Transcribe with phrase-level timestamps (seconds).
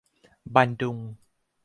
[0.55, 0.97] บันดุง